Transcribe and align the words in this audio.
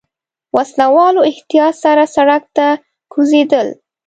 وسله 0.55 0.87
والو 0.95 1.21
احتياط 1.31 1.75
سره 1.83 2.03
سړک 2.15 2.43
ته 2.55 2.67
کوزېدل. 3.13 3.67